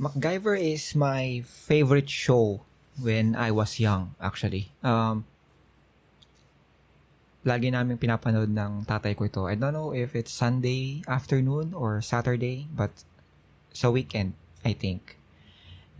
MacGyver 0.00 0.56
is 0.56 0.96
my 0.96 1.44
favorite 1.44 2.08
show 2.08 2.64
when 2.96 3.36
I 3.36 3.52
was 3.52 3.76
young, 3.76 4.16
actually. 4.16 4.72
Um, 4.80 5.28
lagi 7.44 7.68
namin 7.68 8.00
pinapanood 8.00 8.48
ng 8.48 8.88
tatay 8.88 9.12
ko 9.12 9.28
ito. 9.28 9.44
I 9.44 9.60
don't 9.60 9.76
know 9.76 9.92
if 9.92 10.16
it's 10.16 10.32
Sunday 10.32 11.04
afternoon 11.04 11.76
or 11.76 12.00
Saturday, 12.00 12.64
but 12.72 13.04
sa 13.76 13.92
weekend, 13.92 14.40
I 14.64 14.72
think. 14.72 15.20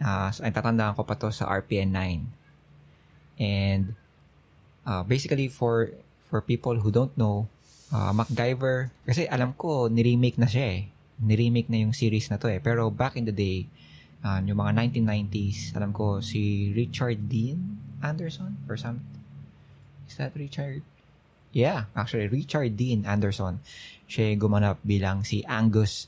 Uh, 0.00 0.32
so, 0.32 0.48
ay 0.48 0.52
tatandaan 0.56 0.96
ko 0.96 1.04
pa 1.04 1.20
to 1.20 1.28
sa 1.28 1.44
RPN 1.52 1.92
9. 1.92 3.36
And 3.36 4.00
uh, 4.88 5.04
basically 5.04 5.52
for 5.52 5.92
for 6.24 6.40
people 6.40 6.80
who 6.80 6.88
don't 6.88 7.12
know, 7.20 7.52
uh, 7.92 8.16
MacGyver, 8.16 8.96
kasi 9.04 9.28
alam 9.28 9.52
ko, 9.60 9.92
ni-remake 9.92 10.40
na 10.40 10.48
siya 10.48 10.64
eh. 10.72 10.82
Ni-remake 11.20 11.68
na 11.68 11.84
yung 11.84 11.92
series 11.92 12.32
na 12.32 12.40
to 12.40 12.48
eh. 12.48 12.64
Pero 12.64 12.88
back 12.88 13.20
in 13.20 13.28
the 13.28 13.36
day, 13.36 13.68
uh, 14.24 14.40
yung 14.44 14.58
mga 14.60 14.72
1990s, 14.92 15.76
alam 15.76 15.92
ko 15.92 16.20
si 16.20 16.72
Richard 16.76 17.28
Dean 17.28 17.80
Anderson 18.02 18.56
or 18.68 18.76
something. 18.76 19.24
Is 20.08 20.16
that 20.18 20.34
Richard? 20.34 20.82
Yeah, 21.50 21.90
actually, 21.94 22.30
Richard 22.30 22.76
Dean 22.78 23.06
Anderson. 23.06 23.62
Siya 24.06 24.38
gumanap 24.38 24.82
bilang 24.86 25.26
si 25.26 25.42
Angus 25.46 26.06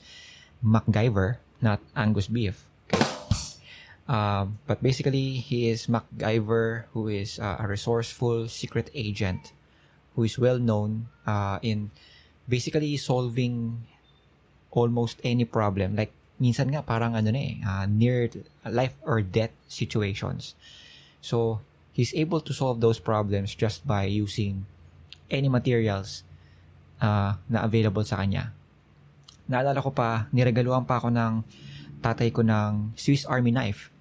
MacGyver, 0.62 1.42
not 1.62 1.82
Angus 1.94 2.30
Beef. 2.30 2.70
Uh, 4.06 4.50
but 4.66 4.82
basically, 4.82 5.38
he 5.38 5.70
is 5.70 5.86
MacGyver, 5.86 6.90
who 6.92 7.08
is 7.08 7.38
uh, 7.38 7.56
a 7.58 7.66
resourceful 7.66 8.46
secret 8.48 8.90
agent 8.94 9.54
who 10.14 10.24
is 10.24 10.38
well 10.38 10.58
known 10.58 11.08
uh, 11.26 11.58
in 11.62 11.90
basically 12.48 12.96
solving 12.96 13.86
almost 14.70 15.18
any 15.24 15.44
problem. 15.44 15.96
Like, 15.96 16.12
minsan 16.42 16.74
nga 16.74 16.82
parang 16.82 17.14
ano 17.14 17.30
na 17.30 17.38
eh, 17.38 17.54
uh, 17.62 17.86
near 17.86 18.26
life 18.66 18.98
or 19.06 19.22
death 19.22 19.54
situations. 19.70 20.58
So, 21.22 21.62
he's 21.94 22.10
able 22.18 22.42
to 22.42 22.50
solve 22.50 22.82
those 22.82 22.98
problems 22.98 23.54
just 23.54 23.86
by 23.86 24.10
using 24.10 24.66
any 25.30 25.46
materials 25.46 26.26
uh, 26.98 27.38
na 27.46 27.62
available 27.62 28.02
sa 28.02 28.18
kanya. 28.18 28.50
Naalala 29.46 29.78
ko 29.78 29.94
pa, 29.94 30.26
niregaluhan 30.34 30.82
pa 30.82 30.98
ako 30.98 31.14
ng 31.14 31.46
tatay 32.02 32.34
ko 32.34 32.42
ng 32.42 32.98
Swiss 32.98 33.22
Army 33.22 33.54
knife. 33.54 33.94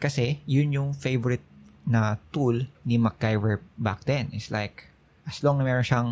Kasi, 0.00 0.40
yun 0.48 0.72
yung 0.72 0.90
favorite 0.96 1.44
na 1.84 2.16
tool 2.32 2.64
ni 2.88 2.96
MacGyver 2.96 3.60
back 3.76 4.08
then. 4.08 4.32
It's 4.32 4.48
like, 4.48 4.88
as 5.28 5.44
long 5.44 5.60
na 5.60 5.68
meron 5.68 5.84
siyang 5.84 6.08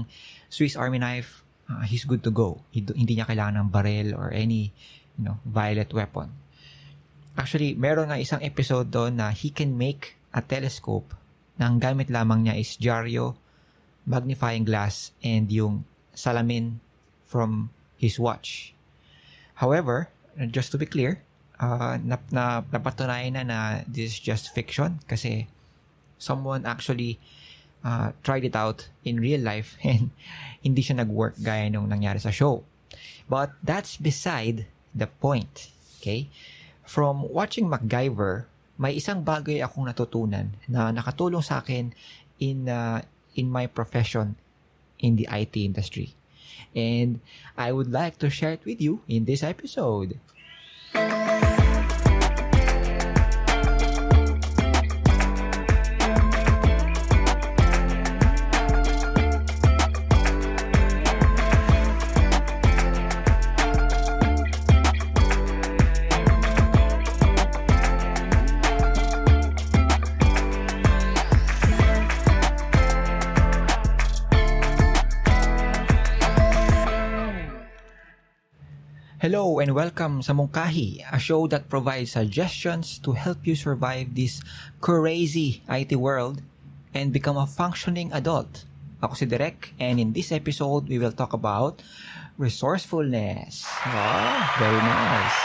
Swiss 0.52 0.76
Army 0.76 1.00
knife, 1.00 1.40
uh, 1.72 1.88
he's 1.88 2.04
good 2.04 2.20
to 2.20 2.30
go. 2.30 2.60
Hindi 2.70 3.16
niya 3.16 3.24
kailangan 3.24 3.64
ng 3.64 3.68
barrel 3.72 4.12
or 4.12 4.28
any 4.28 4.76
you 5.18 5.24
know, 5.24 5.38
violet 5.44 5.92
weapon. 5.94 6.34
Actually, 7.34 7.74
meron 7.74 8.10
nga 8.10 8.22
isang 8.22 8.42
episode 8.42 8.94
doon 8.94 9.18
na 9.18 9.34
he 9.34 9.50
can 9.50 9.74
make 9.74 10.14
a 10.30 10.42
telescope 10.42 11.14
na 11.58 11.70
ang 11.70 11.78
gamit 11.82 12.10
lamang 12.10 12.46
niya 12.46 12.58
is 12.58 12.78
dyaryo, 12.78 13.34
magnifying 14.06 14.66
glass, 14.66 15.10
and 15.22 15.50
yung 15.50 15.86
salamin 16.14 16.78
from 17.26 17.70
his 17.98 18.18
watch. 18.18 18.74
However, 19.58 20.10
just 20.50 20.70
to 20.74 20.78
be 20.78 20.86
clear, 20.86 21.22
uh, 21.58 21.98
na, 22.02 22.18
na, 22.30 22.62
napatunayan 22.62 23.38
na 23.38 23.42
na 23.42 23.58
this 23.86 24.14
is 24.14 24.18
just 24.18 24.54
fiction 24.54 24.98
kasi 25.06 25.46
someone 26.18 26.66
actually 26.66 27.18
uh, 27.82 28.10
tried 28.22 28.44
it 28.46 28.56
out 28.56 28.90
in 29.02 29.22
real 29.22 29.42
life 29.42 29.78
and 29.86 30.10
hindi 30.62 30.82
siya 30.82 31.02
nag-work 31.02 31.38
gaya 31.38 31.70
nung 31.70 31.90
nangyari 31.90 32.18
sa 32.18 32.30
show. 32.30 32.62
But 33.30 33.54
that's 33.62 33.96
beside 33.96 34.66
the 34.94 35.10
point. 35.10 35.68
Okay? 36.00 36.30
From 36.86 37.26
watching 37.26 37.66
MacGyver, 37.66 38.46
may 38.78 38.94
isang 38.94 39.22
bagay 39.22 39.62
akong 39.62 39.86
natutunan 39.86 40.54
na 40.66 40.90
nakatulong 40.90 41.42
sa 41.42 41.62
akin 41.62 41.94
in 42.42 42.66
uh, 42.66 43.02
in 43.34 43.50
my 43.50 43.66
profession 43.66 44.34
in 44.98 45.18
the 45.18 45.26
IT 45.30 45.54
industry. 45.58 46.14
And 46.74 47.22
I 47.54 47.70
would 47.70 47.90
like 47.90 48.18
to 48.22 48.30
share 48.30 48.58
it 48.58 48.66
with 48.66 48.82
you 48.82 49.02
in 49.06 49.26
this 49.26 49.42
episode. 49.42 50.18
Hello 79.24 79.56
and 79.56 79.72
welcome 79.72 80.20
sa 80.20 80.36
Mungkahi, 80.36 81.00
a 81.08 81.16
show 81.16 81.48
that 81.48 81.72
provides 81.72 82.12
suggestions 82.12 83.00
to 83.00 83.16
help 83.16 83.48
you 83.48 83.56
survive 83.56 84.12
this 84.12 84.44
crazy 84.84 85.64
IT 85.64 85.96
world 85.96 86.44
and 86.92 87.08
become 87.08 87.40
a 87.40 87.48
functioning 87.48 88.12
adult. 88.12 88.68
Ako 89.00 89.16
si 89.16 89.24
Derek 89.24 89.72
and 89.80 89.96
in 89.96 90.12
this 90.12 90.28
episode 90.28 90.92
we 90.92 91.00
will 91.00 91.16
talk 91.16 91.32
about 91.32 91.80
resourcefulness. 92.36 93.64
Wow, 93.88 94.60
very 94.60 94.82
nice. 94.84 95.38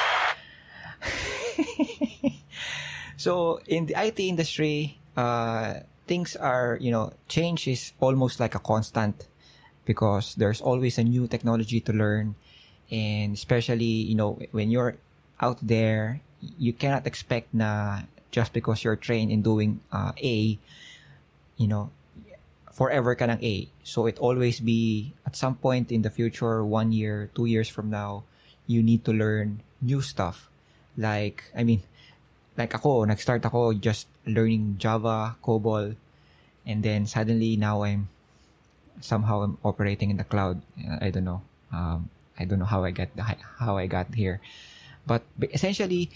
so 3.23 3.63
in 3.63 3.87
the 3.87 3.95
IT 3.95 4.19
industry, 4.19 4.99
uh, 5.15 5.87
things 6.03 6.35
are, 6.35 6.75
you 6.83 6.91
know, 6.91 7.15
change 7.31 7.63
is 7.63 7.95
almost 8.03 8.43
like 8.43 8.59
a 8.59 8.59
constant 8.59 9.31
because 9.87 10.35
there's 10.35 10.59
always 10.59 10.99
a 10.99 11.03
new 11.07 11.31
technology 11.31 11.79
to 11.79 11.95
learn 11.95 12.35
and 12.91 13.33
especially 13.33 14.09
you 14.09 14.15
know 14.15 14.39
when 14.51 14.69
you're 14.69 14.97
out 15.41 15.57
there 15.61 16.21
you 16.57 16.73
cannot 16.73 17.05
expect 17.05 17.53
na 17.53 18.01
just 18.31 18.53
because 18.53 18.83
you're 18.83 18.95
trained 18.95 19.31
in 19.31 19.41
doing 19.41 19.79
uh, 19.91 20.11
A 20.21 20.57
you 21.57 21.67
know 21.67 21.91
forever 22.71 23.11
ka 23.15 23.27
ng 23.27 23.41
A. 23.43 23.67
So 23.83 24.07
it 24.07 24.15
always 24.23 24.63
be 24.63 25.11
at 25.27 25.35
some 25.35 25.59
point 25.59 25.91
in 25.91 26.01
the 26.01 26.09
future 26.09 26.63
one 26.63 26.95
year 26.95 27.29
two 27.35 27.45
years 27.45 27.67
from 27.67 27.89
now 27.91 28.23
you 28.67 28.79
need 28.79 29.03
to 29.05 29.11
learn 29.11 29.61
new 29.81 29.99
stuff. 29.99 30.47
Like 30.95 31.51
I 31.51 31.67
mean 31.67 31.83
like 32.55 32.71
ako 32.71 33.03
nag-start 33.03 33.43
ako 33.43 33.73
just 33.75 34.07
learning 34.23 34.79
Java 34.79 35.35
COBOL 35.43 35.95
and 36.63 36.83
then 36.83 37.03
suddenly 37.07 37.57
now 37.57 37.83
I'm 37.83 38.07
somehow 39.01 39.43
I'm 39.43 39.57
operating 39.63 40.11
in 40.11 40.17
the 40.17 40.27
cloud. 40.27 40.61
I 41.01 41.09
don't 41.09 41.27
know. 41.27 41.41
Um, 41.71 42.09
I 42.39 42.45
don't 42.47 42.59
know 42.59 42.69
how 42.69 42.87
I 42.87 42.91
got 42.91 43.11
how 43.59 43.77
I 43.77 43.85
got 43.85 44.15
here, 44.15 44.39
but 45.05 45.27
essentially, 45.51 46.09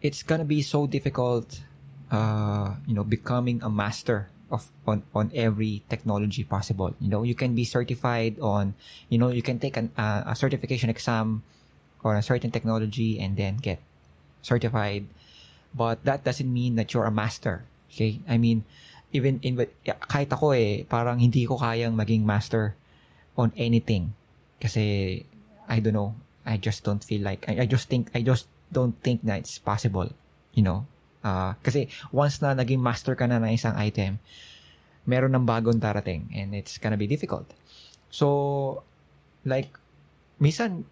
it's 0.00 0.24
gonna 0.24 0.48
be 0.48 0.64
so 0.64 0.88
difficult. 0.88 1.62
Uh, 2.08 2.80
you 2.88 2.96
know, 2.96 3.04
becoming 3.04 3.60
a 3.60 3.68
master 3.68 4.32
of 4.48 4.72
on 4.88 5.04
on 5.12 5.28
every 5.36 5.84
technology 5.92 6.42
possible. 6.42 6.96
You 6.96 7.12
know, 7.12 7.22
you 7.22 7.36
can 7.36 7.52
be 7.52 7.68
certified 7.68 8.40
on. 8.40 8.72
You 9.12 9.20
know, 9.20 9.28
you 9.28 9.44
can 9.44 9.60
take 9.60 9.76
an, 9.76 9.92
uh, 9.92 10.24
a 10.24 10.34
certification 10.34 10.88
exam 10.88 11.44
on 12.00 12.16
a 12.16 12.24
certain 12.24 12.50
technology 12.50 13.20
and 13.20 13.36
then 13.36 13.60
get 13.60 13.84
certified, 14.40 15.04
but 15.76 16.00
that 16.08 16.24
doesn't 16.24 16.48
mean 16.48 16.80
that 16.80 16.94
you're 16.96 17.04
a 17.04 17.12
master. 17.12 17.68
Okay, 17.92 18.24
I 18.24 18.40
mean, 18.40 18.64
even 19.12 19.40
in 19.44 19.60
kahit 19.84 20.32
ako 20.32 20.56
eh, 20.56 20.88
parang 20.88 21.20
hindi 21.20 21.44
ko 21.44 21.60
kayang 21.60 21.92
maging 21.92 22.24
master 22.24 22.72
on 23.36 23.52
anything 23.56 24.16
kasi, 24.58 25.24
I 25.66 25.78
don't 25.80 25.94
know, 25.94 26.14
I 26.46 26.58
just 26.58 26.82
don't 26.82 27.02
feel 27.02 27.22
like, 27.22 27.46
I, 27.46 27.64
I 27.64 27.66
just 27.66 27.88
think, 27.88 28.10
I 28.14 28.22
just 28.22 28.46
don't 28.70 28.94
think 29.02 29.22
that 29.24 29.42
it's 29.42 29.58
possible, 29.58 30.10
you 30.52 30.62
know? 30.62 30.86
Uh, 31.22 31.58
kasi 31.62 31.90
once 32.14 32.38
na 32.38 32.54
naging 32.54 32.78
master 32.78 33.18
ka 33.18 33.26
na 33.26 33.42
ng 33.42 33.54
isang 33.54 33.74
item, 33.74 34.22
meron 35.08 35.34
ng 35.34 35.44
bagong 35.48 35.80
darating 35.80 36.28
and 36.36 36.54
it's 36.54 36.76
gonna 36.78 36.98
be 36.98 37.08
difficult. 37.08 37.48
So, 38.08 38.82
like, 39.44 39.72
minsan, 40.40 40.84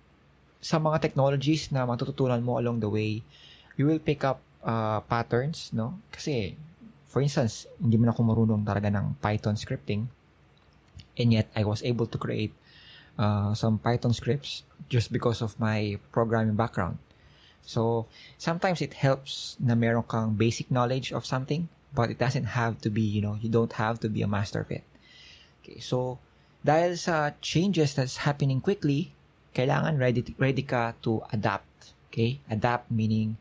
sa 0.60 0.82
mga 0.82 0.98
technologies 0.98 1.70
na 1.70 1.86
matututunan 1.86 2.42
mo 2.42 2.58
along 2.58 2.82
the 2.82 2.90
way, 2.90 3.22
you 3.76 3.86
will 3.86 4.02
pick 4.02 4.24
up 4.24 4.42
uh, 4.66 5.00
patterns, 5.06 5.70
no? 5.70 6.00
Kasi, 6.10 6.56
for 7.06 7.22
instance, 7.22 7.70
hindi 7.78 7.96
mo 7.96 8.08
na 8.08 8.12
ako 8.12 8.20
marunong 8.26 8.62
talaga 8.66 8.90
ng 8.92 9.16
Python 9.22 9.56
scripting, 9.56 10.10
and 11.16 11.28
yet 11.32 11.48
I 11.56 11.64
was 11.64 11.80
able 11.86 12.04
to 12.10 12.18
create 12.18 12.52
uh, 13.18 13.54
some 13.54 13.78
Python 13.78 14.12
scripts 14.12 14.62
just 14.88 15.12
because 15.12 15.42
of 15.42 15.58
my 15.58 15.98
programming 16.12 16.54
background. 16.54 16.98
So, 17.66 18.06
sometimes 18.38 18.80
it 18.80 18.94
helps 18.94 19.56
na 19.58 19.74
meron 19.74 20.04
kang 20.06 20.38
basic 20.38 20.70
knowledge 20.70 21.10
of 21.10 21.26
something, 21.26 21.68
but 21.92 22.10
it 22.10 22.18
doesn't 22.18 22.54
have 22.54 22.80
to 22.86 22.90
be, 22.90 23.02
you 23.02 23.20
know, 23.20 23.36
you 23.42 23.50
don't 23.50 23.72
have 23.74 23.98
to 24.00 24.08
be 24.08 24.22
a 24.22 24.30
master 24.30 24.60
of 24.60 24.70
it. 24.70 24.84
Okay, 25.62 25.82
so, 25.82 26.22
dahil 26.62 26.94
sa 26.94 27.34
changes 27.42 27.98
that's 27.98 28.22
happening 28.22 28.62
quickly, 28.62 29.10
kailangan 29.50 29.98
ready, 29.98 30.22
ready 30.38 30.62
ka 30.62 30.94
to 31.02 31.26
adapt. 31.34 31.96
Okay? 32.12 32.38
Adapt 32.46 32.86
meaning 32.90 33.34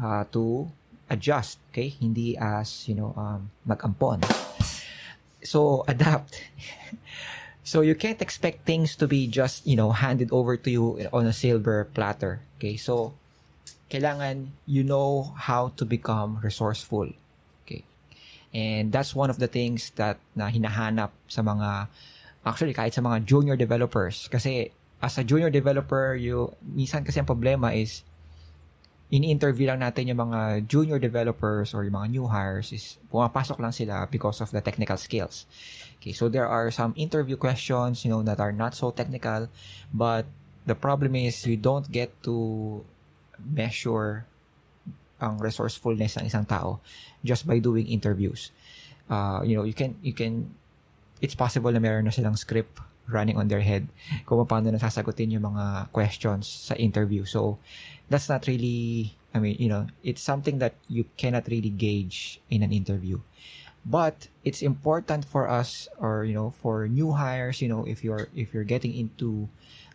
uh, 0.00 0.24
to 0.32 0.72
adjust, 1.10 1.58
okay? 1.68 1.90
Hindi 1.90 2.38
as, 2.38 2.88
you 2.88 2.94
know, 2.94 3.12
um, 3.18 3.50
mag-ampon. 3.66 4.24
So, 5.44 5.82
adapt. 5.92 6.40
So, 7.62 7.80
you 7.80 7.94
can't 7.94 8.20
expect 8.20 8.66
things 8.66 8.96
to 8.96 9.06
be 9.06 9.26
just, 9.26 9.66
you 9.66 9.76
know, 9.76 9.92
handed 9.92 10.32
over 10.32 10.56
to 10.56 10.70
you 10.70 11.08
on 11.12 11.26
a 11.26 11.32
silver 11.32 11.88
platter, 11.92 12.40
okay? 12.58 12.76
So, 12.76 13.14
kailangan 13.90 14.54
you 14.64 14.86
know 14.86 15.34
how 15.34 15.74
to 15.74 15.84
become 15.84 16.38
resourceful. 16.40 17.10
Okay? 17.66 17.82
And 18.54 18.94
that's 18.94 19.12
one 19.12 19.28
of 19.28 19.42
the 19.42 19.50
things 19.50 19.90
that 19.98 20.22
na 20.38 20.48
hinahanap 20.48 21.10
sa 21.26 21.42
mga 21.42 21.90
actually 22.46 22.72
kahit 22.72 22.94
sa 22.94 23.02
mga 23.02 23.26
junior 23.26 23.58
developers 23.58 24.30
kasi 24.30 24.70
as 25.02 25.18
a 25.18 25.26
junior 25.26 25.50
developer, 25.50 26.14
you 26.14 26.54
minsan 26.62 27.02
kasi 27.02 27.18
ang 27.18 27.26
problema 27.28 27.74
is 27.74 28.06
ini-interview 29.10 29.66
lang 29.66 29.82
natin 29.82 30.06
yung 30.06 30.30
mga 30.30 30.70
junior 30.70 31.02
developers 31.02 31.74
or 31.74 31.82
yung 31.82 31.98
mga 31.98 32.08
new 32.14 32.26
hires 32.30 32.70
is 32.70 32.96
pumapasok 33.10 33.58
lang 33.58 33.74
sila 33.74 34.06
because 34.06 34.38
of 34.38 34.54
the 34.54 34.62
technical 34.62 34.96
skills. 34.96 35.50
Okay, 35.98 36.14
so 36.14 36.30
there 36.30 36.46
are 36.46 36.70
some 36.70 36.94
interview 36.96 37.36
questions, 37.36 38.06
you 38.06 38.10
know, 38.10 38.22
that 38.22 38.38
are 38.38 38.54
not 38.54 38.72
so 38.72 38.94
technical, 38.94 39.50
but 39.92 40.24
the 40.64 40.78
problem 40.78 41.18
is 41.18 41.42
you 41.44 41.58
don't 41.58 41.90
get 41.90 42.14
to 42.22 42.80
measure 43.36 44.24
ang 45.20 45.36
resourcefulness 45.36 46.16
ng 46.16 46.30
isang 46.30 46.46
tao 46.48 46.80
just 47.20 47.44
by 47.44 47.58
doing 47.60 47.84
interviews. 47.90 48.54
Uh, 49.10 49.42
you 49.44 49.58
know, 49.58 49.66
you 49.66 49.74
can 49.74 49.98
you 50.00 50.14
can 50.14 50.54
it's 51.20 51.36
possible 51.36 51.72
na 51.72 51.78
meron 51.78 52.04
na 52.04 52.12
silang 52.12 52.36
script 52.36 52.80
running 53.08 53.36
on 53.36 53.48
their 53.48 53.60
head 53.60 53.90
kung 54.24 54.40
paano 54.46 54.70
nasasagutin 54.70 55.34
yung 55.34 55.44
mga 55.52 55.90
questions 55.90 56.46
sa 56.46 56.74
interview. 56.76 57.24
So, 57.24 57.58
that's 58.08 58.28
not 58.28 58.46
really, 58.46 59.14
I 59.34 59.38
mean, 59.38 59.56
you 59.58 59.68
know, 59.68 59.86
it's 60.02 60.22
something 60.22 60.58
that 60.58 60.74
you 60.88 61.06
cannot 61.16 61.48
really 61.48 61.70
gauge 61.70 62.40
in 62.50 62.62
an 62.62 62.72
interview. 62.72 63.20
But 63.80 64.28
it's 64.44 64.60
important 64.60 65.24
for 65.24 65.48
us 65.48 65.88
or, 65.98 66.24
you 66.24 66.34
know, 66.34 66.50
for 66.50 66.86
new 66.86 67.12
hires, 67.12 67.62
you 67.62 67.68
know, 67.68 67.84
if 67.86 68.04
you're, 68.04 68.28
if 68.36 68.52
you're 68.52 68.68
getting 68.68 68.94
into 68.94 69.48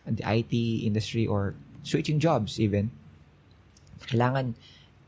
the 0.04 0.26
IT 0.26 0.52
industry 0.52 1.26
or 1.26 1.54
switching 1.82 2.18
jobs 2.18 2.58
even, 2.58 2.90
kailangan 4.06 4.54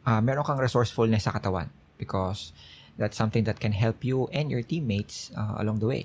uh, 0.06 0.20
meron 0.22 0.46
kang 0.46 0.58
resourcefulness 0.58 1.26
sa 1.26 1.34
katawan 1.34 1.68
because 1.98 2.52
that's 2.98 3.16
something 3.16 3.46
that 3.46 3.62
can 3.62 3.72
help 3.72 4.04
you 4.04 4.26
and 4.34 4.50
your 4.50 4.62
teammates 4.62 5.30
uh, 5.38 5.54
along 5.56 5.78
the 5.78 5.86
way. 5.86 6.04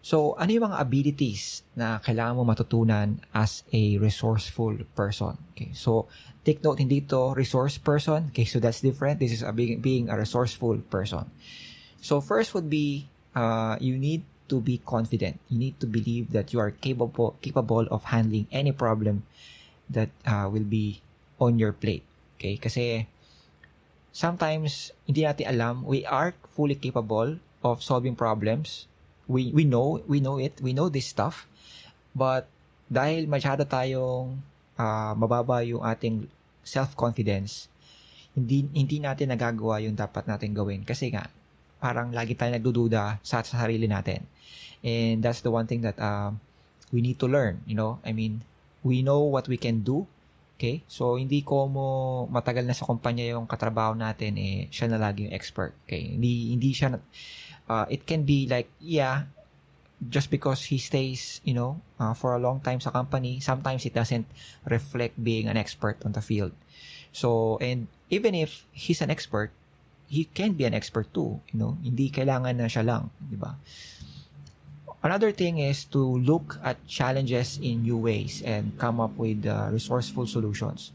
So, 0.00 0.32
ano 0.40 0.48
yung 0.48 0.72
mga 0.72 0.80
abilities 0.80 1.60
na 1.76 2.00
kailangan 2.00 2.40
mo 2.40 2.42
matutunan 2.48 3.20
as 3.36 3.68
a 3.68 4.00
resourceful 4.00 4.80
person? 4.96 5.36
Okay, 5.52 5.76
so 5.76 6.08
take 6.40 6.64
note, 6.64 6.80
hindi 6.80 7.04
to 7.04 7.36
resource 7.36 7.76
person. 7.76 8.32
Okay, 8.32 8.48
so 8.48 8.56
that's 8.56 8.80
different. 8.80 9.20
This 9.20 9.36
is 9.36 9.44
a 9.44 9.52
being, 9.52 9.84
being 9.84 10.08
a 10.08 10.16
resourceful 10.16 10.80
person. 10.88 11.28
So, 12.00 12.24
first 12.24 12.56
would 12.56 12.72
be 12.72 13.12
uh, 13.36 13.76
you 13.76 14.00
need 14.00 14.24
to 14.48 14.64
be 14.64 14.80
confident. 14.80 15.36
You 15.52 15.60
need 15.60 15.76
to 15.84 15.86
believe 15.86 16.32
that 16.32 16.56
you 16.56 16.64
are 16.64 16.72
capable 16.72 17.36
capable 17.44 17.84
of 17.92 18.08
handling 18.08 18.48
any 18.48 18.72
problem 18.72 19.28
that 19.92 20.08
uh, 20.24 20.48
will 20.48 20.64
be 20.64 21.04
on 21.36 21.60
your 21.60 21.76
plate. 21.76 22.08
Okay, 22.40 22.56
kasi 22.56 23.04
sometimes 24.10 24.94
hindi 25.06 25.26
natin 25.26 25.46
alam. 25.46 25.74
We 25.86 26.02
are 26.06 26.34
fully 26.54 26.76
capable 26.76 27.38
of 27.62 27.82
solving 27.82 28.14
problems. 28.18 28.90
We 29.30 29.54
we 29.54 29.62
know 29.62 30.02
we 30.10 30.18
know 30.18 30.42
it. 30.42 30.58
We 30.58 30.74
know 30.74 30.90
this 30.90 31.10
stuff. 31.10 31.46
But 32.14 32.50
dahil 32.90 33.30
masyado 33.30 33.62
tayong 33.62 34.42
uh, 34.74 35.12
mababa 35.14 35.62
yung 35.62 35.86
ating 35.86 36.26
self-confidence 36.66 37.70
hindi 38.34 38.66
hindi 38.70 39.02
natin 39.02 39.34
nagagawa 39.34 39.82
yung 39.82 39.94
dapat 39.94 40.26
natin 40.26 40.54
gawin. 40.54 40.82
Kasi 40.82 41.14
nga 41.14 41.30
parang 41.78 42.10
lagi 42.10 42.34
tayong 42.34 42.58
nagdududa 42.60 43.22
sa, 43.22 43.42
sa 43.46 43.62
sarili 43.62 43.86
natin. 43.86 44.26
And 44.82 45.22
that's 45.22 45.40
the 45.44 45.52
one 45.52 45.70
thing 45.70 45.86
that 45.86 45.96
uh, 46.00 46.34
we 46.90 47.00
need 47.00 47.20
to 47.22 47.30
learn 47.30 47.62
you 47.68 47.78
know? 47.78 48.02
I 48.02 48.10
mean 48.10 48.42
we 48.82 49.04
know 49.04 49.22
what 49.22 49.46
we 49.46 49.60
can 49.60 49.84
do 49.84 50.08
Okay? 50.60 50.84
So, 50.84 51.16
hindi 51.16 51.40
ko 51.40 51.64
mo 51.72 51.86
matagal 52.28 52.68
na 52.68 52.76
sa 52.76 52.84
kumpanya 52.84 53.24
yung 53.24 53.48
katrabaho 53.48 53.96
natin, 53.96 54.36
eh, 54.36 54.68
siya 54.68 54.92
na 54.92 55.00
lagi 55.00 55.24
yung 55.24 55.32
expert. 55.32 55.72
Okay? 55.88 56.20
Hindi, 56.20 56.52
hindi 56.52 56.76
siya, 56.76 57.00
uh, 57.64 57.88
it 57.88 58.04
can 58.04 58.28
be 58.28 58.44
like, 58.44 58.68
yeah, 58.76 59.24
just 60.04 60.28
because 60.28 60.68
he 60.68 60.76
stays, 60.76 61.40
you 61.48 61.56
know, 61.56 61.80
uh, 61.96 62.12
for 62.12 62.36
a 62.36 62.40
long 62.40 62.60
time 62.60 62.76
sa 62.76 62.92
company, 62.92 63.40
sometimes 63.40 63.88
it 63.88 63.96
doesn't 63.96 64.28
reflect 64.68 65.16
being 65.16 65.48
an 65.48 65.56
expert 65.56 65.96
on 66.04 66.12
the 66.12 66.20
field. 66.20 66.52
So, 67.08 67.56
and 67.64 67.88
even 68.12 68.36
if 68.36 68.68
he's 68.76 69.00
an 69.00 69.08
expert, 69.08 69.56
he 70.10 70.28
can 70.28 70.52
be 70.58 70.68
an 70.68 70.74
expert 70.74 71.08
too, 71.14 71.40
you 71.52 71.56
know, 71.56 71.80
hindi 71.80 72.10
kailangan 72.10 72.58
na 72.58 72.68
siya 72.68 72.84
lang, 72.84 73.14
di 73.16 73.38
ba? 73.38 73.56
Another 75.00 75.32
thing 75.32 75.58
is 75.58 75.88
to 75.88 76.00
look 76.20 76.60
at 76.60 76.76
challenges 76.84 77.56
in 77.56 77.88
new 77.88 77.96
ways 77.96 78.44
and 78.44 78.76
come 78.76 79.00
up 79.00 79.16
with 79.16 79.48
uh, 79.48 79.72
resourceful 79.72 80.28
solutions. 80.28 80.92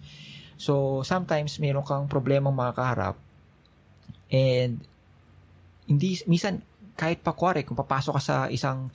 So, 0.61 1.01
sometimes 1.01 1.57
meron 1.57 1.81
kang 1.81 2.05
problemang 2.05 2.53
makakaharap 2.53 3.17
and 4.29 4.85
hindi, 5.89 6.21
minsan, 6.29 6.61
kahit 6.93 7.25
pa 7.25 7.33
kuwari, 7.33 7.65
kung 7.65 7.77
papasok 7.77 8.13
ka 8.17 8.21
sa 8.21 8.37
isang 8.49 8.93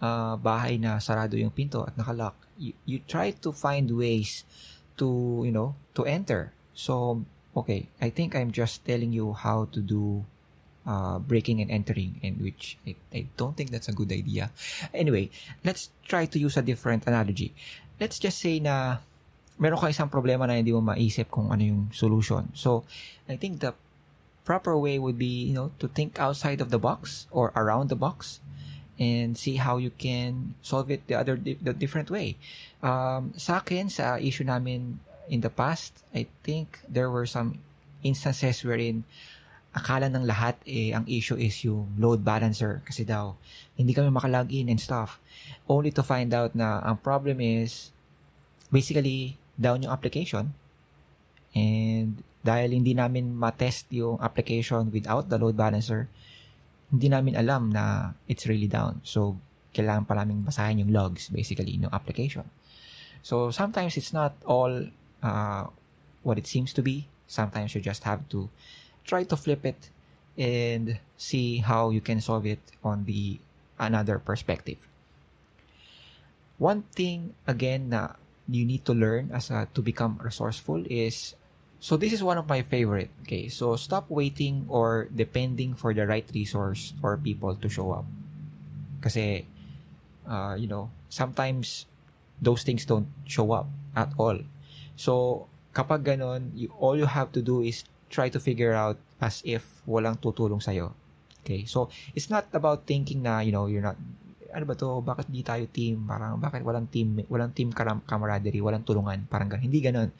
uh, 0.00 0.36
bahay 0.36 0.76
na 0.76 1.00
sarado 1.00 1.36
yung 1.36 1.52
pinto 1.52 1.84
at 1.84 1.96
nakalock, 1.96 2.36
you, 2.60 2.72
you 2.84 3.00
try 3.04 3.32
to 3.32 3.50
find 3.52 3.88
ways 3.92 4.44
to, 4.96 5.40
you 5.44 5.52
know, 5.52 5.72
to 5.96 6.04
enter. 6.04 6.52
So, 6.72 7.24
okay, 7.56 7.88
I 8.00 8.08
think 8.12 8.36
I'm 8.36 8.52
just 8.52 8.84
telling 8.84 9.12
you 9.12 9.32
how 9.32 9.68
to 9.72 9.80
do 9.80 10.24
uh, 10.86 11.18
breaking 11.18 11.60
and 11.60 11.70
entering 11.70 12.20
and 12.22 12.40
which 12.40 12.78
I, 12.86 12.96
I 13.12 13.26
don't 13.36 13.56
think 13.56 13.70
that's 13.70 13.88
a 13.88 13.92
good 13.92 14.12
idea. 14.12 14.50
Anyway, 14.94 15.30
let's 15.64 15.90
try 16.06 16.26
to 16.26 16.38
use 16.38 16.56
a 16.56 16.62
different 16.62 17.06
analogy. 17.06 17.54
Let's 18.00 18.18
just 18.18 18.38
say 18.38 18.58
na 18.58 18.98
meron 19.58 19.78
ka 19.78 19.86
isang 19.86 20.10
problema 20.10 20.46
na 20.46 20.58
hindi 20.58 20.72
mo 20.72 20.80
maisip 20.82 21.30
kung 21.30 21.52
ano 21.52 21.62
yung 21.62 21.82
solution. 21.92 22.50
So, 22.54 22.84
I 23.28 23.36
think 23.36 23.60
the 23.60 23.74
proper 24.44 24.74
way 24.76 24.98
would 24.98 25.18
be, 25.18 25.46
you 25.46 25.54
know, 25.54 25.70
to 25.78 25.86
think 25.86 26.18
outside 26.18 26.60
of 26.60 26.70
the 26.70 26.78
box 26.78 27.30
or 27.30 27.52
around 27.54 27.88
the 27.88 27.98
box 27.98 28.40
and 28.98 29.38
see 29.38 29.56
how 29.56 29.78
you 29.78 29.90
can 29.90 30.54
solve 30.62 30.90
it 30.90 31.06
the 31.06 31.14
other 31.14 31.36
the 31.38 31.72
different 31.72 32.10
way. 32.10 32.36
Um, 32.82 33.32
sa 33.38 33.62
akin, 33.62 33.88
sa 33.88 34.18
issue 34.18 34.44
namin 34.44 34.98
in 35.30 35.40
the 35.40 35.50
past, 35.50 36.02
I 36.14 36.26
think 36.42 36.80
there 36.88 37.10
were 37.10 37.26
some 37.26 37.62
instances 38.02 38.66
wherein 38.66 39.04
akala 39.72 40.12
ng 40.12 40.28
lahat 40.28 40.60
eh 40.68 40.92
ang 40.92 41.08
issue 41.08 41.36
is 41.36 41.64
yung 41.64 41.96
load 41.96 42.20
balancer. 42.20 42.84
Kasi 42.84 43.08
daw 43.08 43.36
hindi 43.76 43.96
kami 43.96 44.12
makalogin 44.12 44.68
and 44.68 44.80
stuff. 44.80 45.18
Only 45.68 45.92
to 45.96 46.04
find 46.04 46.32
out 46.36 46.52
na 46.52 46.80
ang 46.84 47.00
problem 47.00 47.40
is 47.40 47.92
basically 48.68 49.40
down 49.56 49.84
yung 49.84 49.92
application. 49.92 50.52
And 51.56 52.20
dahil 52.44 52.76
hindi 52.76 52.92
namin 52.92 53.36
ma-test 53.36 53.88
yung 53.92 54.20
application 54.20 54.92
without 54.92 55.28
the 55.28 55.36
load 55.38 55.56
balancer 55.56 56.08
hindi 56.92 57.08
namin 57.08 57.34
alam 57.34 57.72
na 57.72 58.12
it's 58.28 58.44
really 58.44 58.68
down. 58.68 59.00
So 59.02 59.40
kailangan 59.72 60.04
pa 60.04 60.12
namin 60.12 60.44
basahin 60.44 60.84
yung 60.84 60.92
logs 60.92 61.32
basically 61.32 61.80
ng 61.80 61.88
application. 61.88 62.44
So 63.24 63.48
sometimes 63.48 63.96
it's 63.96 64.12
not 64.12 64.36
all 64.44 64.92
uh, 65.24 65.64
what 66.20 66.36
it 66.36 66.44
seems 66.44 66.76
to 66.76 66.84
be. 66.84 67.08
Sometimes 67.24 67.72
you 67.72 67.80
just 67.80 68.04
have 68.04 68.28
to 68.28 68.52
try 69.04 69.24
to 69.24 69.36
flip 69.36 69.64
it 69.64 69.90
and 70.38 70.98
see 71.16 71.58
how 71.58 71.90
you 71.90 72.00
can 72.00 72.20
solve 72.20 72.46
it 72.46 72.60
on 72.82 73.04
the 73.04 73.38
another 73.78 74.18
perspective. 74.18 74.88
One 76.58 76.86
thing 76.94 77.34
again 77.46 77.90
na 77.90 78.14
you 78.48 78.64
need 78.64 78.84
to 78.86 78.94
learn 78.94 79.30
as 79.32 79.50
a, 79.50 79.68
to 79.74 79.82
become 79.82 80.18
resourceful 80.22 80.84
is 80.88 81.34
so 81.82 81.96
this 81.96 82.12
is 82.12 82.22
one 82.22 82.38
of 82.38 82.46
my 82.48 82.62
favorite. 82.62 83.10
Okay, 83.22 83.48
so 83.48 83.74
stop 83.74 84.06
waiting 84.08 84.66
or 84.68 85.10
depending 85.10 85.74
for 85.74 85.92
the 85.92 86.06
right 86.06 86.26
resource 86.32 86.94
or 87.02 87.18
people 87.18 87.54
to 87.58 87.68
show 87.68 87.90
up. 87.90 88.06
Kasi 89.02 89.46
uh, 90.26 90.54
you 90.54 90.68
know, 90.68 90.90
sometimes 91.08 91.86
those 92.40 92.62
things 92.62 92.86
don't 92.86 93.10
show 93.26 93.50
up 93.52 93.66
at 93.94 94.14
all. 94.18 94.38
So 94.94 95.46
kapag 95.74 96.06
ganon, 96.06 96.54
you, 96.54 96.70
all 96.78 96.96
you 96.96 97.06
have 97.06 97.32
to 97.32 97.42
do 97.42 97.62
is 97.62 97.82
try 98.12 98.28
to 98.28 98.36
figure 98.36 98.76
out 98.76 99.00
as 99.16 99.40
if 99.48 99.64
walang 99.88 100.20
tutulong 100.20 100.60
sa'yo. 100.60 100.92
Okay? 101.40 101.64
So, 101.64 101.88
it's 102.12 102.28
not 102.28 102.52
about 102.52 102.84
thinking 102.84 103.24
na, 103.24 103.40
you 103.40 103.50
know, 103.50 103.66
you're 103.66 103.82
not, 103.82 103.96
ano 104.52 104.68
ba 104.68 104.76
to, 104.76 105.00
bakit 105.00 105.32
di 105.32 105.40
tayo 105.40 105.64
team? 105.72 106.04
Parang, 106.04 106.36
bakit 106.36 106.60
walang 106.60 106.92
team, 106.92 107.24
walang 107.32 107.56
team 107.56 107.72
camaraderie, 107.72 108.60
walang 108.60 108.84
tulungan? 108.84 109.24
Parang 109.26 109.48
ganun. 109.48 109.64
Hindi 109.64 109.80
ganun. 109.80 110.12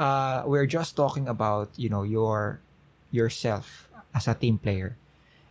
Uh, 0.00 0.48
we're 0.48 0.66
just 0.66 0.96
talking 0.96 1.28
about, 1.28 1.68
you 1.76 1.92
know, 1.92 2.02
your, 2.02 2.64
yourself 3.12 3.92
as 4.16 4.24
a 4.26 4.34
team 4.34 4.56
player. 4.56 4.96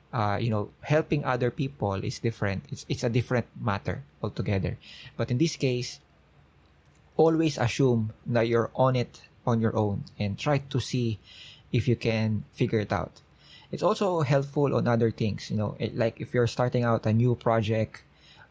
Uh, 0.09 0.39
you 0.41 0.49
know, 0.49 0.71
helping 0.81 1.21
other 1.23 1.51
people 1.51 1.93
is 2.01 2.17
different. 2.17 2.65
It's, 2.71 2.85
it's 2.89 3.03
a 3.03 3.11
different 3.11 3.45
matter 3.59 4.01
altogether. 4.23 4.79
But 5.15 5.29
in 5.29 5.37
this 5.37 5.55
case, 5.55 5.99
always 7.17 7.57
assume 7.57 8.13
that 8.25 8.47
you're 8.47 8.71
on 8.73 8.95
it 8.95 9.21
on 9.45 9.59
your 9.59 9.75
own 9.75 10.05
and 10.17 10.37
try 10.37 10.59
to 10.59 10.79
see 10.79 11.19
if 11.71 11.87
you 11.87 11.95
can 11.95 12.43
figure 12.53 12.79
it 12.79 12.91
out. 12.91 13.21
It's 13.71 13.83
also 13.83 14.21
helpful 14.21 14.75
on 14.75 14.87
other 14.87 15.11
things, 15.11 15.51
you 15.51 15.57
know, 15.57 15.75
like 15.93 16.21
if 16.21 16.33
you're 16.33 16.47
starting 16.47 16.83
out 16.83 17.05
a 17.05 17.11
new 17.11 17.35
project 17.35 18.03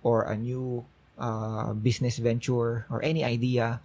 or 0.03 0.23
a 0.23 0.37
new 0.37 0.85
uh, 1.19 1.73
business 1.73 2.19
venture 2.19 2.85
or 2.91 3.03
any 3.03 3.25
idea, 3.25 3.81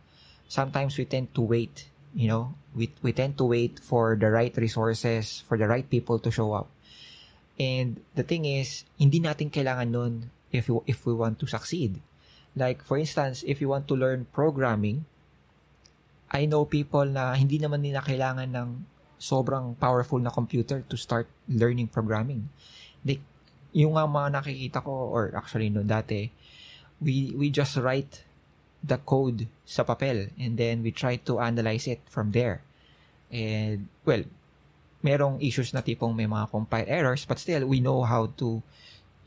sometimes 0.47 0.97
we 0.97 1.05
tend 1.05 1.33
to 1.35 1.41
wait, 1.41 1.87
you 2.13 2.27
know, 2.27 2.53
we, 2.75 2.91
we 3.01 3.13
tend 3.13 3.37
to 3.37 3.45
wait 3.45 3.79
for 3.79 4.17
the 4.19 4.29
right 4.29 4.55
resources, 4.57 5.43
for 5.47 5.57
the 5.57 5.67
right 5.67 5.89
people 5.89 6.19
to 6.19 6.31
show 6.31 6.51
up. 6.51 6.67
And 7.57 8.01
the 8.15 8.23
thing 8.23 8.43
is, 8.43 8.83
hindi 8.99 9.19
natin 9.21 9.51
kailangan 9.51 9.87
nun 9.91 10.31
if 10.51 10.67
we, 10.67 10.79
if 10.87 11.05
we 11.05 11.13
want 11.13 11.39
to 11.39 11.47
succeed. 11.47 12.01
Like, 12.55 12.83
for 12.83 12.97
instance, 12.97 13.43
if 13.47 13.61
you 13.61 13.69
want 13.69 13.87
to 13.87 13.95
learn 13.95 14.27
programming, 14.33 15.05
I 16.31 16.45
know 16.45 16.65
people 16.65 17.05
na 17.05 17.35
hindi 17.35 17.59
naman 17.59 17.83
nila 17.83 18.03
kailangan 18.03 18.51
ng 18.51 18.69
sobrang 19.21 19.77
powerful 19.77 20.17
na 20.17 20.33
computer 20.33 20.81
to 20.89 20.97
start 20.97 21.29
learning 21.45 21.85
programming. 21.85 22.49
Like, 23.05 23.21
yung 23.69 23.93
nga 23.93 24.09
mga 24.09 24.41
nakikita 24.41 24.81
ko, 24.81 25.13
or 25.13 25.29
actually 25.37 25.69
no, 25.69 25.85
dati, 25.85 26.33
we, 26.97 27.29
we 27.37 27.53
just 27.53 27.77
write 27.77 28.25
the 28.81 28.97
code 28.97 29.45
sa 29.61 29.85
papel 29.85 30.33
and 30.41 30.57
then 30.57 30.81
we 30.81 30.89
try 30.89 31.21
to 31.21 31.37
analyze 31.37 31.85
it 31.85 32.01
from 32.09 32.33
there. 32.33 32.65
And, 33.29 33.85
well, 34.01 34.25
merong 35.05 35.37
issues 35.37 35.69
na 35.69 35.85
tipong 35.85 36.17
may 36.17 36.25
mga 36.25 36.49
compile 36.49 36.89
errors 36.89 37.23
but 37.29 37.37
still, 37.37 37.69
we 37.69 37.77
know 37.77 38.01
how 38.01 38.33
to 38.41 38.65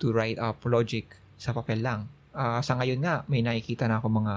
to 0.02 0.10
write 0.10 0.42
up 0.42 0.58
logic 0.66 1.14
sa 1.38 1.54
papel 1.54 1.86
lang. 1.86 2.10
Uh, 2.34 2.58
sa 2.58 2.74
ngayon 2.74 2.98
nga, 2.98 3.22
may 3.30 3.46
nakikita 3.46 3.86
na 3.86 4.02
ako 4.02 4.10
mga 4.10 4.34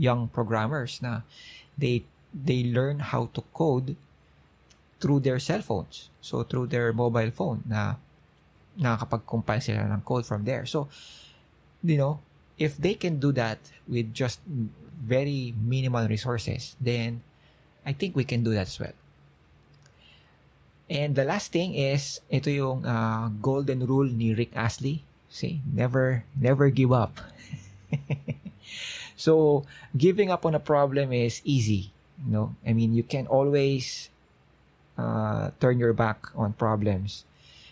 young 0.00 0.32
programmers 0.32 1.04
na 1.04 1.28
they 1.76 2.08
they 2.32 2.64
learn 2.64 3.00
how 3.12 3.28
to 3.36 3.44
code 3.52 3.96
through 5.00 5.20
their 5.20 5.38
cell 5.38 5.62
phones. 5.62 6.10
So, 6.20 6.42
through 6.42 6.68
their 6.68 6.92
mobile 6.92 7.30
phone 7.30 7.62
na 7.66 7.96
nakakapag-compile 8.78 9.62
sila 9.62 9.86
ng 9.90 10.02
code 10.02 10.26
from 10.26 10.44
there. 10.44 10.66
So, 10.66 10.88
you 11.82 11.98
know, 11.98 12.20
if 12.58 12.78
they 12.78 12.94
can 12.94 13.18
do 13.18 13.32
that 13.32 13.58
with 13.86 14.14
just 14.14 14.42
very 14.46 15.54
minimal 15.54 16.06
resources, 16.06 16.74
then 16.80 17.22
I 17.86 17.92
think 17.92 18.14
we 18.14 18.24
can 18.24 18.42
do 18.42 18.54
that 18.54 18.66
as 18.66 18.78
well. 18.78 18.94
And 20.88 21.14
the 21.14 21.24
last 21.24 21.52
thing 21.52 21.74
is, 21.76 22.20
ito 22.32 22.48
yung 22.48 22.86
uh, 22.86 23.28
golden 23.44 23.84
rule 23.84 24.08
ni 24.08 24.32
Rick 24.32 24.56
Astley. 24.56 25.04
See, 25.28 25.60
never, 25.68 26.24
never 26.32 26.72
give 26.72 26.90
up. 26.90 27.20
so, 29.16 29.64
giving 29.92 30.32
up 30.32 30.48
on 30.48 30.56
a 30.56 30.62
problem 30.62 31.12
is 31.12 31.44
easy. 31.44 31.92
You 32.24 32.32
know, 32.32 32.46
I 32.64 32.72
mean, 32.72 32.96
you 32.96 33.04
can 33.04 33.28
always 33.28 34.08
uh, 34.98 35.54
turn 35.62 35.78
your 35.78 35.94
back 35.94 36.26
on 36.34 36.52
problems. 36.52 37.24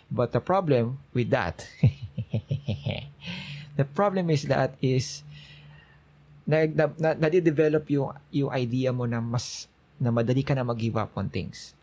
But 0.07 0.31
the 0.31 0.39
problem 0.39 1.03
with 1.13 1.29
that, 1.35 1.67
the 3.75 3.83
problem 3.83 4.31
is 4.31 4.47
that 4.47 4.79
is 4.79 5.27
na, 6.47 6.63
na, 6.63 6.87
na, 6.95 7.11
na-develop 7.19 7.91
yung, 7.91 8.15
yung 8.31 8.51
idea 8.55 8.95
mo 8.95 9.03
na 9.03 9.19
mas 9.19 9.67
na 9.99 10.15
madali 10.15 10.47
ka 10.47 10.55
na 10.55 10.63
mag-give 10.63 10.95
up 10.95 11.11
on 11.19 11.27
things. 11.27 11.75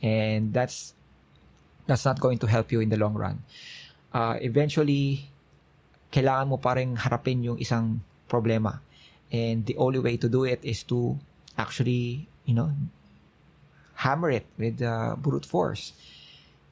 And 0.00 0.56
that's 0.56 0.96
that's 1.84 2.08
not 2.08 2.18
going 2.18 2.40
to 2.40 2.48
help 2.48 2.72
you 2.72 2.80
in 2.80 2.88
the 2.88 2.96
long 2.96 3.14
run. 3.14 3.44
Uh, 4.10 4.40
eventually, 4.40 5.28
kailangan 6.08 6.48
mo 6.48 6.56
pa 6.56 6.80
rin 6.80 6.96
harapin 6.96 7.44
yung 7.44 7.58
isang 7.60 8.00
problema. 8.24 8.80
And 9.28 9.68
the 9.68 9.76
only 9.76 10.00
way 10.00 10.16
to 10.16 10.28
do 10.32 10.48
it 10.48 10.64
is 10.64 10.82
to 10.88 11.20
actually, 11.58 12.26
you 12.48 12.54
know, 12.54 12.72
hammer 13.96 14.30
it 14.30 14.46
with 14.60 14.84
uh, 14.84 15.16
brute 15.16 15.48
force. 15.48 15.96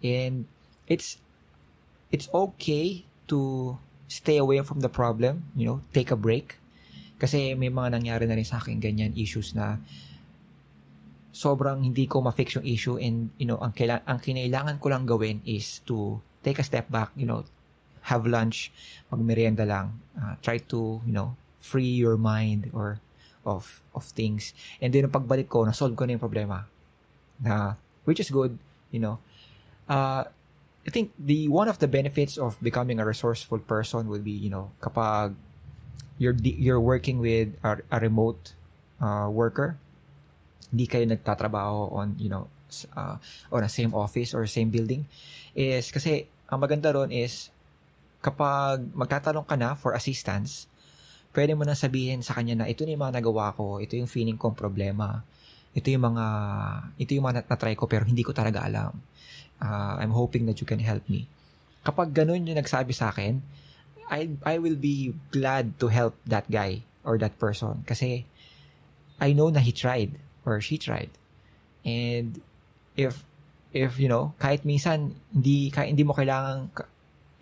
And 0.05 0.45
it's 0.87 1.17
it's 2.13 2.29
okay 2.31 3.09
to 3.33 3.75
stay 4.07 4.37
away 4.37 4.61
from 4.61 4.85
the 4.85 4.93
problem, 4.93 5.49
you 5.57 5.65
know, 5.67 5.79
take 5.97 6.13
a 6.13 6.19
break. 6.19 6.61
Kasi 7.17 7.57
may 7.57 7.73
mga 7.73 7.97
nangyari 7.97 8.29
na 8.29 8.37
rin 8.37 8.45
sa 8.45 8.61
akin 8.61 8.77
ganyan 8.79 9.17
issues 9.17 9.57
na 9.57 9.81
sobrang 11.35 11.83
hindi 11.83 12.07
ko 12.07 12.21
ma-fix 12.21 12.61
yung 12.61 12.69
issue 12.69 12.97
and 13.01 13.33
you 13.41 13.49
know, 13.49 13.57
ang 13.59 13.73
kaila- 13.73 14.05
ang 14.05 14.21
kinailangan 14.21 14.79
ko 14.79 14.93
lang 14.93 15.09
gawin 15.09 15.41
is 15.49 15.81
to 15.89 16.21
take 16.45 16.61
a 16.61 16.67
step 16.67 16.93
back, 16.93 17.11
you 17.17 17.25
know, 17.25 17.43
have 18.13 18.29
lunch, 18.29 18.69
magmerienda 19.09 19.65
lang, 19.65 19.99
uh, 20.21 20.37
try 20.45 20.61
to, 20.61 21.01
you 21.09 21.15
know, 21.17 21.35
free 21.57 21.97
your 21.97 22.21
mind 22.21 22.69
or 22.77 23.01
of 23.49 23.81
of 23.97 24.05
things. 24.13 24.53
And 24.85 24.93
then 24.93 25.09
pagbalik 25.09 25.49
ko, 25.49 25.65
na-solve 25.65 25.97
ko 25.97 26.05
na 26.05 26.21
yung 26.21 26.23
problema 26.23 26.69
na 27.45 27.77
which 28.09 28.19
is 28.19 28.33
good, 28.33 28.57
you 28.89 29.01
know. 29.01 29.21
Uh, 29.89 30.25
I 30.85 30.91
think 30.93 31.13
the 31.17 31.49
one 31.49 31.69
of 31.69 31.81
the 31.81 31.89
benefits 31.89 32.37
of 32.37 32.61
becoming 32.61 33.01
a 33.01 33.05
resourceful 33.05 33.61
person 33.61 34.09
would 34.09 34.25
be, 34.25 34.33
you 34.33 34.49
know, 34.49 34.73
kapag 34.81 35.37
you're 36.19 36.37
you're 36.41 36.81
working 36.81 37.21
with 37.21 37.57
a, 37.65 37.81
a 37.89 38.01
remote 38.01 38.53
uh, 39.01 39.29
worker, 39.33 39.77
hindi 40.69 40.85
kayo 40.89 41.09
nagtatrabaho 41.09 41.93
on, 41.93 42.17
you 42.21 42.29
know, 42.29 42.49
uh, 42.97 43.17
on 43.49 43.65
a 43.65 43.71
same 43.71 43.97
office 43.97 44.37
or 44.37 44.45
same 44.45 44.69
building, 44.69 45.09
is 45.57 45.89
kasi 45.89 46.29
ang 46.53 46.61
maganda 46.61 46.93
ron 46.93 47.09
is 47.09 47.49
kapag 48.21 48.85
magtatanong 48.93 49.45
ka 49.49 49.57
na 49.57 49.73
for 49.73 49.97
assistance, 49.97 50.69
pwede 51.33 51.57
mo 51.57 51.65
na 51.65 51.77
sabihin 51.77 52.21
sa 52.21 52.37
kanya 52.37 52.65
na 52.65 52.69
ito 52.69 52.85
na 52.85 52.93
yung 52.93 53.05
mga 53.05 53.21
nagawa 53.21 53.53
ko, 53.57 53.81
ito 53.81 53.97
yung 53.97 54.09
feeling 54.09 54.37
kong 54.37 54.57
problema, 54.57 55.25
ito 55.75 55.91
yung 55.91 56.15
mga, 56.15 56.27
ito 56.97 57.11
yung 57.19 57.27
mga 57.27 57.51
na-try 57.51 57.75
ko 57.75 57.91
pero 57.91 58.07
hindi 58.07 58.23
ko 58.23 58.31
talaga 58.31 58.63
alam. 58.63 58.95
Uh, 59.59 59.99
I'm 59.99 60.15
hoping 60.15 60.47
that 60.47 60.63
you 60.63 60.67
can 60.67 60.79
help 60.79 61.03
me. 61.11 61.27
Kapag 61.83 62.15
ganun 62.15 62.47
yung 62.47 62.57
nagsabi 62.57 62.95
sa 62.95 63.11
akin, 63.11 63.43
I, 64.09 64.33
I 64.47 64.63
will 64.63 64.79
be 64.79 65.13
glad 65.35 65.77
to 65.83 65.91
help 65.91 66.15
that 66.25 66.47
guy 66.47 66.87
or 67.05 67.19
that 67.21 67.37
person 67.37 67.85
kasi 67.85 68.25
I 69.21 69.33
know 69.33 69.49
na 69.49 69.61
he 69.61 69.73
tried 69.73 70.17
or 70.45 70.61
she 70.61 70.79
tried. 70.79 71.11
And 71.85 72.41
if 72.97 73.25
if 73.75 73.99
you 73.99 74.09
know, 74.09 74.33
kahit 74.39 74.63
minsan 74.63 75.19
hindi 75.35 75.69
kahit 75.69 75.93
hindi 75.93 76.07
mo 76.07 76.15
kailangan 76.15 76.71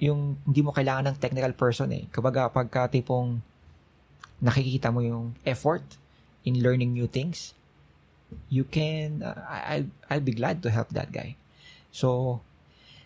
yung 0.02 0.40
hindi 0.42 0.60
mo 0.66 0.74
kailangan 0.74 1.12
ng 1.12 1.16
technical 1.22 1.54
person 1.54 1.92
eh. 1.94 2.10
Kapag 2.10 2.50
pagka 2.50 2.90
tipong 2.90 3.38
nakikita 4.42 4.90
mo 4.90 4.98
yung 4.98 5.38
effort 5.46 5.86
in 6.42 6.58
learning 6.58 6.90
new 6.90 7.06
things, 7.06 7.54
you 8.48 8.64
can 8.64 9.22
uh, 9.22 9.38
I'll 9.48 9.88
I'll 10.10 10.24
be 10.24 10.32
glad 10.32 10.62
to 10.62 10.70
help 10.70 10.90
that 10.90 11.12
guy. 11.12 11.36
So 11.92 12.40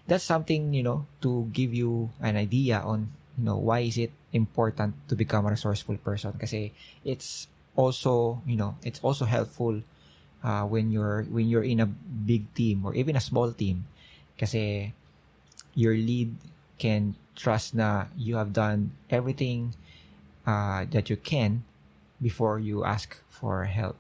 that's 0.07 0.25
something, 0.25 0.73
you 0.73 0.83
know, 0.83 1.07
to 1.21 1.51
give 1.53 1.75
you 1.75 2.11
an 2.21 2.37
idea 2.37 2.79
on, 2.79 3.11
you 3.37 3.45
know, 3.45 3.57
why 3.57 3.81
is 3.81 3.99
it 3.99 4.13
important 4.33 4.95
to 5.09 5.17
become 5.17 5.47
a 5.47 5.51
resourceful 5.51 5.97
person 5.99 6.33
kasi 6.39 6.73
it's 7.05 7.49
also, 7.75 8.43
you 8.47 8.57
know, 8.57 8.77
it's 8.83 9.01
also 9.03 9.25
helpful 9.25 9.83
uh, 10.45 10.63
when 10.63 10.91
you're 10.91 11.27
when 11.29 11.49
you're 11.49 11.67
in 11.67 11.81
a 11.81 11.87
big 11.87 12.47
team 12.55 12.87
or 12.87 12.95
even 12.95 13.17
a 13.17 13.21
small 13.21 13.51
team 13.53 13.87
kasi 14.39 14.95
your 15.75 15.95
lead 15.95 16.35
can 16.79 17.17
trust 17.35 17.75
na 17.75 18.07
you 18.17 18.37
have 18.37 18.53
done 18.53 18.93
everything 19.11 19.75
uh, 20.47 20.87
that 20.89 21.11
you 21.11 21.17
can 21.17 21.65
before 22.23 22.59
you 22.59 22.85
ask 22.85 23.21
for 23.29 23.65
help. 23.65 23.97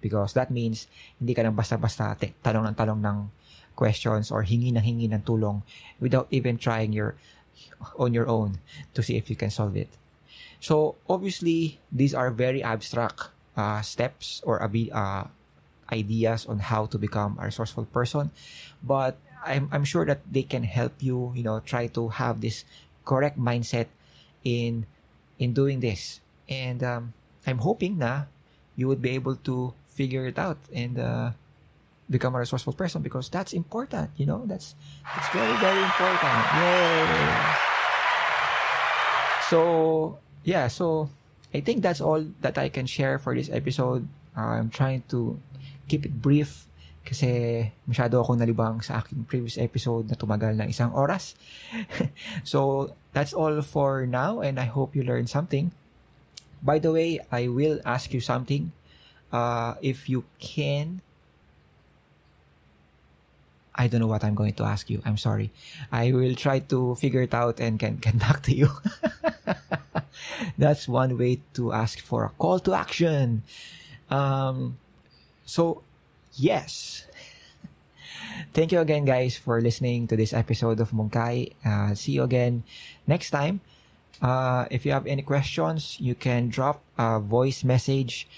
Because 0.00 0.32
that 0.34 0.50
means, 0.50 0.88
hindi 1.20 1.36
ka 1.36 1.44
lang 1.44 1.54
basta-basta 1.54 2.16
tanong 2.42 2.72
ng 2.72 2.76
ng 3.04 3.18
questions 3.76 4.28
or 4.28 4.44
hingi 4.44 4.72
ng 4.72 4.84
hingi 4.84 5.06
ng 5.08 5.22
tulong 5.24 5.62
without 6.00 6.28
even 6.28 6.56
trying 6.56 6.92
your 6.92 7.16
on 7.96 8.12
your 8.12 8.28
own 8.28 8.60
to 8.92 9.00
see 9.00 9.16
if 9.16 9.28
you 9.28 9.36
can 9.36 9.52
solve 9.52 9.76
it. 9.76 9.88
So, 10.60 10.96
obviously, 11.08 11.80
these 11.88 12.12
are 12.12 12.28
very 12.28 12.60
abstract 12.60 13.32
uh, 13.56 13.80
steps 13.80 14.44
or 14.44 14.60
uh, 14.60 15.24
ideas 15.92 16.46
on 16.46 16.60
how 16.60 16.86
to 16.86 16.96
become 16.98 17.36
a 17.40 17.48
resourceful 17.48 17.84
person. 17.88 18.30
But 18.84 19.16
I'm, 19.44 19.68
I'm 19.72 19.84
sure 19.84 20.04
that 20.04 20.20
they 20.28 20.42
can 20.42 20.64
help 20.64 21.00
you, 21.00 21.32
you 21.34 21.42
know, 21.42 21.60
try 21.60 21.88
to 21.96 22.08
have 22.08 22.40
this 22.40 22.64
correct 23.04 23.38
mindset 23.40 23.88
in 24.44 24.86
in 25.40 25.52
doing 25.52 25.80
this. 25.80 26.20
And 26.48 26.84
um, 26.84 27.12
I'm 27.46 27.64
hoping 27.64 27.98
na 27.98 28.28
you 28.76 28.88
would 28.88 29.00
be 29.00 29.16
able 29.16 29.36
to 29.48 29.72
figure 30.00 30.24
it 30.24 30.40
out 30.40 30.56
and 30.72 30.96
uh, 30.96 31.36
become 32.08 32.32
a 32.32 32.40
resourceful 32.40 32.72
person 32.72 33.04
because 33.04 33.28
that's 33.28 33.52
important. 33.52 34.08
You 34.16 34.24
know, 34.24 34.48
that's 34.48 34.72
it's 35.04 35.28
very 35.36 35.52
very 35.60 35.84
important. 35.84 36.40
Yay! 36.56 37.04
So 39.52 39.60
yeah, 40.40 40.72
so 40.72 41.12
I 41.52 41.60
think 41.60 41.84
that's 41.84 42.00
all 42.00 42.24
that 42.40 42.56
I 42.56 42.72
can 42.72 42.88
share 42.88 43.20
for 43.20 43.36
this 43.36 43.52
episode. 43.52 44.08
Uh, 44.32 44.56
I'm 44.56 44.72
trying 44.72 45.04
to 45.12 45.36
keep 45.84 46.08
it 46.08 46.16
brief 46.24 46.64
kasi 47.04 47.66
masyado 47.84 48.22
akong 48.24 48.40
nalibang 48.40 48.80
sa 48.80 49.04
aking 49.04 49.28
previous 49.28 49.58
episode 49.60 50.08
na 50.08 50.16
tumagal 50.16 50.56
ng 50.56 50.68
isang 50.70 50.94
oras. 50.96 51.34
so, 52.46 52.88
that's 53.10 53.34
all 53.34 53.58
for 53.60 54.06
now 54.06 54.38
and 54.38 54.62
I 54.62 54.70
hope 54.70 54.94
you 54.94 55.02
learned 55.02 55.28
something. 55.28 55.74
By 56.62 56.78
the 56.78 56.92
way, 56.92 57.18
I 57.32 57.48
will 57.50 57.82
ask 57.82 58.14
you 58.14 58.22
something 58.22 58.70
uh, 59.32 59.74
if 59.80 60.08
you 60.08 60.24
can, 60.38 61.02
I 63.74 63.86
don't 63.86 64.00
know 64.00 64.06
what 64.10 64.24
I'm 64.24 64.34
going 64.34 64.54
to 64.54 64.64
ask 64.64 64.90
you. 64.90 65.00
I'm 65.04 65.16
sorry. 65.16 65.50
I 65.92 66.12
will 66.12 66.34
try 66.34 66.58
to 66.68 66.94
figure 66.96 67.22
it 67.22 67.32
out 67.34 67.60
and 67.60 67.78
can 67.78 67.96
get 68.04 68.18
back 68.18 68.42
to 68.44 68.54
you. 68.54 68.68
That's 70.58 70.88
one 70.88 71.16
way 71.16 71.40
to 71.54 71.72
ask 71.72 72.00
for 72.00 72.24
a 72.24 72.30
call 72.36 72.58
to 72.60 72.74
action. 72.74 73.42
Um, 74.10 74.78
so, 75.46 75.82
yes. 76.34 77.06
Thank 78.52 78.72
you 78.72 78.80
again, 78.80 79.04
guys, 79.04 79.36
for 79.36 79.60
listening 79.60 80.08
to 80.08 80.16
this 80.16 80.32
episode 80.32 80.80
of 80.80 80.90
Mungkai. 80.90 81.52
Uh, 81.64 81.94
see 81.94 82.12
you 82.12 82.24
again 82.24 82.64
next 83.06 83.30
time. 83.30 83.60
Uh, 84.20 84.66
if 84.70 84.84
you 84.84 84.92
have 84.92 85.06
any 85.06 85.22
questions, 85.22 85.96
you 85.98 86.14
can 86.14 86.48
drop 86.48 86.82
a 86.98 87.18
voice 87.18 87.64
message 87.64 88.28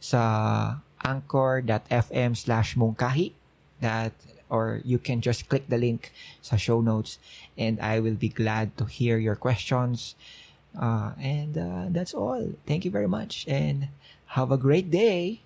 sa 0.00 0.80
anchor.fm 1.04 2.36
slash 2.36 2.74
mungkahi 2.74 3.32
that 3.80 4.12
or 4.50 4.80
you 4.84 4.98
can 4.98 5.20
just 5.20 5.48
click 5.48 5.68
the 5.68 5.78
link 5.78 6.12
sa 6.42 6.56
show 6.56 6.80
notes 6.80 7.22
and 7.56 7.78
I 7.78 8.00
will 8.00 8.18
be 8.18 8.28
glad 8.28 8.76
to 8.78 8.84
hear 8.84 9.16
your 9.16 9.36
questions. 9.36 10.16
Uh, 10.74 11.12
and 11.18 11.56
uh, 11.56 11.86
that's 11.90 12.14
all. 12.14 12.54
Thank 12.66 12.84
you 12.84 12.90
very 12.90 13.08
much 13.08 13.46
and 13.46 13.88
have 14.34 14.50
a 14.50 14.58
great 14.58 14.90
day. 14.90 15.42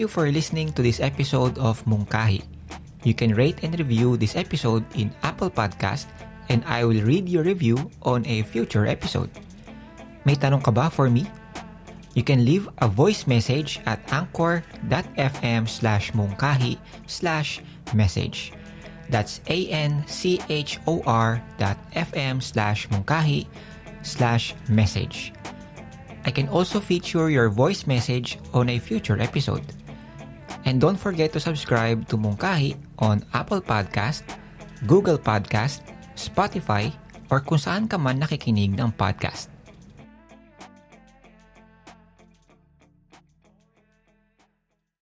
You 0.00 0.08
for 0.08 0.32
listening 0.32 0.72
to 0.72 0.80
this 0.80 0.98
episode 0.98 1.60
of 1.60 1.84
Mungkahi. 1.84 2.40
You 3.04 3.12
can 3.12 3.36
rate 3.36 3.60
and 3.60 3.76
review 3.76 4.16
this 4.16 4.32
episode 4.34 4.80
in 4.96 5.12
Apple 5.22 5.52
Podcast 5.52 6.08
and 6.48 6.64
I 6.64 6.88
will 6.88 7.04
read 7.04 7.28
your 7.28 7.44
review 7.44 7.76
on 8.00 8.24
a 8.24 8.40
future 8.48 8.88
episode. 8.88 9.28
May 10.24 10.40
tanong 10.40 10.64
ka 10.64 10.72
ba 10.72 10.88
for 10.88 11.12
me? 11.12 11.28
You 12.16 12.24
can 12.24 12.48
leave 12.48 12.64
a 12.80 12.88
voice 12.88 13.28
message 13.28 13.78
at 13.84 14.00
anchor.fm 14.08 15.68
slash 15.68 16.16
mungkahi 16.16 16.80
slash 17.06 17.60
message. 17.92 18.56
That's 19.12 19.44
A-N-C-H-O-R 19.52 21.28
dot 21.60 21.78
F-M 21.92 22.40
slash 22.40 22.88
mungkahi 22.88 23.46
slash 24.02 24.56
message. 24.66 25.36
I 26.24 26.30
can 26.30 26.48
also 26.48 26.80
feature 26.80 27.28
your 27.30 27.48
voice 27.48 27.86
message 27.86 28.38
on 28.52 28.68
a 28.68 28.78
future 28.78 29.20
episode. 29.20 29.64
And 30.64 30.78
don't 30.78 30.98
forget 30.98 31.34
to 31.34 31.40
subscribe 31.42 32.06
to 32.08 32.16
Mungkahi 32.16 32.78
on 33.02 33.26
Apple 33.34 33.60
Podcast, 33.60 34.22
Google 34.86 35.18
Podcast, 35.18 35.82
Spotify, 36.14 36.94
or 37.28 37.42
kung 37.42 37.58
saan 37.58 37.90
ka 37.90 37.98
man 37.98 38.22
nakikinig 38.22 38.78
ng 38.78 38.90
podcast. 38.94 39.49